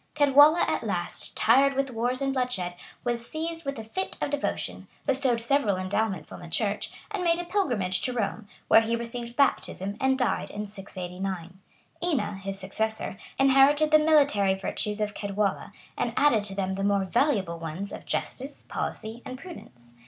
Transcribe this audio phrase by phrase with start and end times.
[0.15, 4.87] Ceodwalla at last, tired with wars and bloodshed, was seized with a fit of devotion;
[5.05, 9.35] bestowed several endowments on the church; and made a pilgrimage to Rome, where he received
[9.35, 11.59] baptism, and died in 689.
[12.03, 17.05] Ina, his successor, inherited the military virtues of Ceodwalla, and added to them the more
[17.05, 19.93] valuable ones of justice, policy, and prudence.